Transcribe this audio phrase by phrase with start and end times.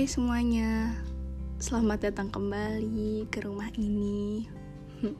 [0.00, 0.96] Hai semuanya,
[1.60, 4.48] selamat datang kembali ke rumah ini.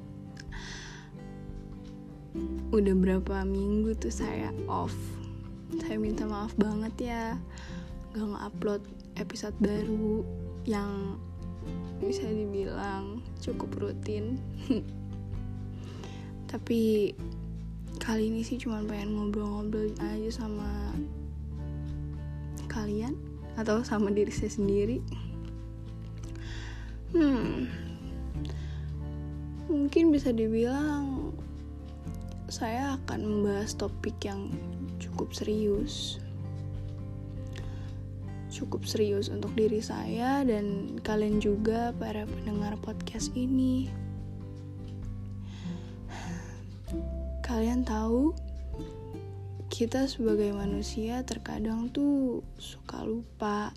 [2.81, 4.97] Udah berapa minggu tuh saya off.
[5.85, 7.37] Saya minta maaf banget ya,
[8.17, 8.81] gak nge-upload
[9.21, 10.25] episode baru
[10.65, 11.21] yang
[12.01, 14.41] bisa dibilang cukup rutin.
[16.57, 17.13] Tapi
[18.01, 20.97] kali ini sih cuma pengen ngobrol-ngobrol aja sama
[22.73, 24.99] kalian atau sama diri saya sendiri.
[27.11, 27.67] Hmm.
[29.71, 31.35] Mungkin bisa dibilang
[32.51, 34.51] saya akan membahas topik yang
[34.99, 36.19] cukup serius.
[38.51, 43.87] Cukup serius untuk diri saya dan kalian juga para pendengar podcast ini.
[47.47, 48.35] Kalian tahu
[49.81, 53.73] kita sebagai manusia terkadang tuh suka lupa.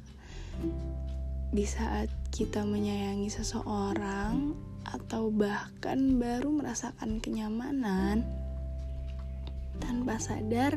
[1.48, 4.52] Di saat kita menyayangi seseorang
[4.84, 8.28] atau bahkan baru merasakan kenyamanan
[9.80, 10.76] tanpa sadar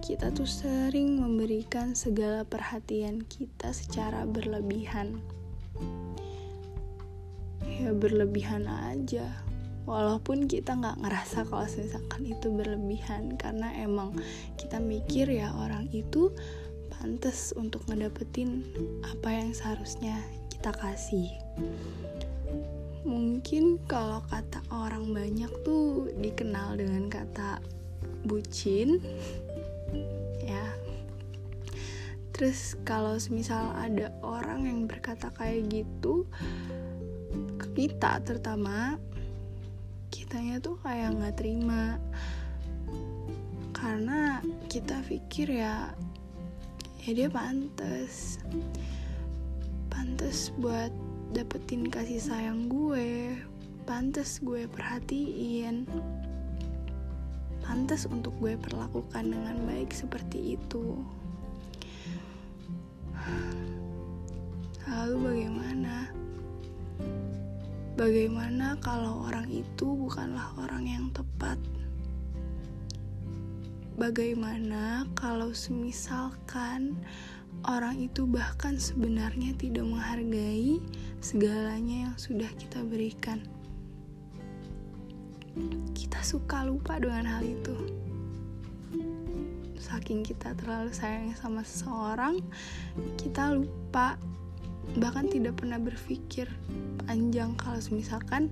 [0.00, 5.20] kita tuh sering memberikan segala perhatian kita secara berlebihan.
[7.60, 9.36] Ya berlebihan aja
[9.86, 14.12] walaupun kita nggak ngerasa kalau misalkan itu berlebihan karena emang
[14.58, 16.34] kita mikir ya orang itu
[16.90, 18.66] pantas untuk ngedapetin
[19.06, 20.18] apa yang seharusnya
[20.50, 21.30] kita kasih.
[23.06, 27.62] Mungkin kalau kata orang banyak tuh dikenal dengan kata
[28.26, 28.98] bucin
[30.50, 30.66] ya.
[32.34, 36.26] Terus kalau misal ada orang yang berkata kayak gitu
[37.76, 38.96] kita terutama
[40.26, 42.02] kitanya tuh kayak nggak terima.
[43.70, 45.94] Karena kita pikir ya
[47.06, 48.42] ya dia pantas.
[49.86, 50.90] Pantas buat
[51.30, 53.38] dapetin kasih sayang gue.
[53.86, 55.86] Pantas gue perhatiin.
[57.62, 61.06] Pantas untuk gue perlakukan dengan baik seperti itu
[68.06, 71.58] Bagaimana kalau orang itu bukanlah orang yang tepat?
[73.98, 76.94] Bagaimana kalau semisalkan
[77.66, 80.78] orang itu bahkan sebenarnya tidak menghargai
[81.18, 83.42] segalanya yang sudah kita berikan?
[85.90, 87.74] Kita suka lupa dengan hal itu.
[89.82, 92.38] Saking kita terlalu sayang sama seseorang,
[93.18, 94.14] kita lupa
[94.94, 96.46] bahkan tidak pernah berpikir
[97.06, 97.54] panjang.
[97.56, 98.50] Kalau misalkan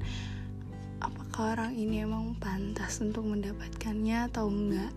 [1.03, 4.95] apakah orang ini emang pantas untuk mendapatkannya atau enggak?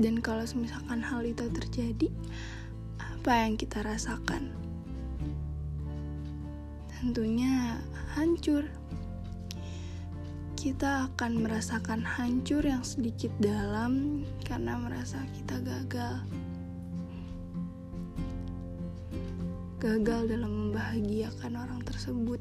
[0.00, 2.08] Dan kalau misalkan hal itu terjadi
[2.96, 4.48] apa yang kita rasakan?
[7.00, 7.76] Tentunya
[8.16, 8.64] hancur.
[10.56, 16.20] Kita akan merasakan hancur yang sedikit dalam karena merasa kita gagal.
[19.80, 22.36] Gagal dalam membahagiakan orang tersebut.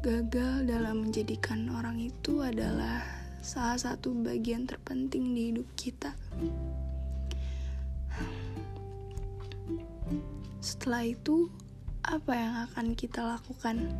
[0.00, 3.04] Gagal dalam menjadikan orang itu adalah
[3.44, 6.16] salah satu bagian terpenting di hidup kita.
[10.64, 11.52] Setelah itu,
[12.00, 13.92] apa yang akan kita lakukan?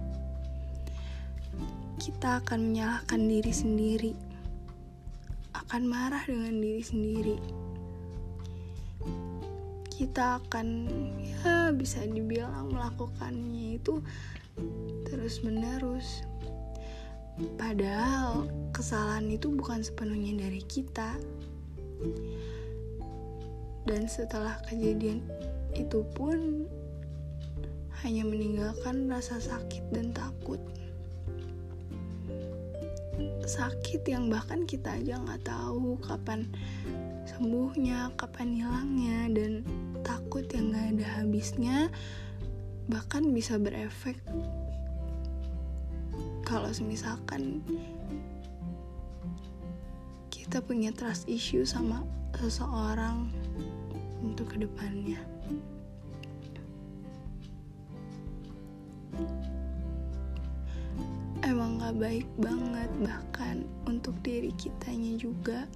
[2.01, 4.13] Kita akan menyalahkan diri sendiri,
[5.53, 7.66] akan marah dengan diri sendiri
[9.97, 10.89] kita akan
[11.25, 14.05] ya bisa dibilang melakukannya itu
[15.09, 16.21] terus menerus
[17.61, 21.17] padahal kesalahan itu bukan sepenuhnya dari kita.
[23.87, 25.23] Dan setelah kejadian
[25.77, 26.67] itu pun
[28.03, 30.59] hanya meninggalkan rasa sakit dan takut.
[33.47, 36.51] Sakit yang bahkan kita aja nggak tahu kapan
[37.27, 39.53] sembuhnya, kapan hilangnya, dan
[40.07, 41.91] takut yang gak ada habisnya,
[42.87, 44.15] bahkan bisa berefek
[46.47, 47.59] kalau misalkan
[50.31, 52.07] kita punya trust issue sama
[52.39, 53.27] seseorang
[54.23, 55.19] untuk ke depannya.
[61.43, 65.67] Emang gak baik banget bahkan untuk diri kitanya juga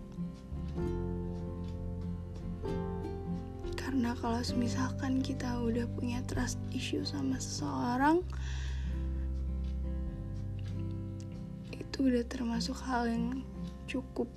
[3.90, 8.22] karena kalau misalkan kita udah punya trust issue sama seseorang
[11.74, 13.42] itu udah termasuk hal yang
[13.90, 14.30] cukup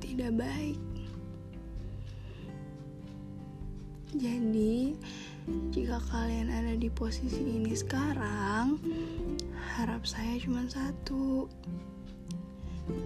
[0.00, 0.80] tidak baik.
[4.16, 4.96] Jadi
[5.68, 8.80] jika kalian ada di posisi ini sekarang
[9.76, 11.44] harap saya cuma satu.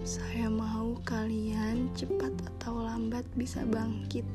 [0.01, 4.25] Saya mau kalian cepat atau lambat bisa bangkit,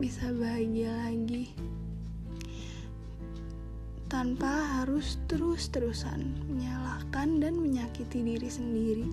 [0.00, 1.52] bisa bahagia lagi,
[4.08, 9.08] tanpa harus terus-terusan menyalahkan dan menyakiti diri sendiri.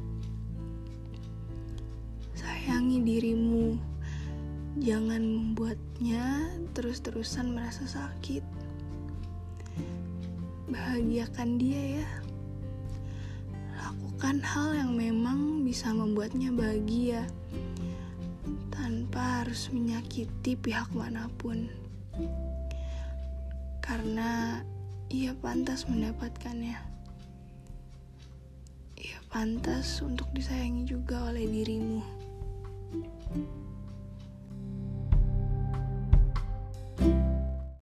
[2.36, 3.96] Sayangi dirimu
[4.76, 8.44] Jangan membuatnya terus-terusan merasa sakit.
[10.68, 12.08] Bahagiakan dia ya.
[14.25, 17.30] Lakukan hal yang memang bisa membuatnya bahagia
[18.74, 21.69] tanpa harus menyakiti pihak mana pun.
[23.86, 24.66] Karena
[25.13, 26.74] ia pantas mendapatkannya.
[28.98, 32.01] Ia pantas untuk disayangi juga oleh dirimu.